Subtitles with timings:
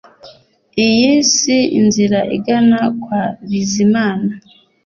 [0.85, 4.31] Iyi si inzira igana kwa Bizimana